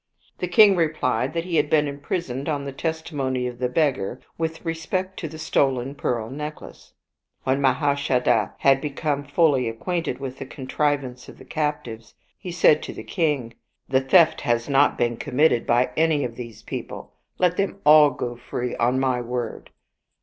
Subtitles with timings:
[0.39, 4.65] The king replied that he had been imprisoned on the testimony of the beggar with
[4.65, 6.93] respect to the stolen pearl necklace.
[7.43, 12.81] When Mahaushadha had become fully ac quainted with the contrivance of the captives, he said
[12.81, 13.53] to the king,"
[13.89, 17.53] The theft has not been committed by any of these 197 Oriental Mystery Stories people.
[17.53, 19.69] Let them all go free on my word."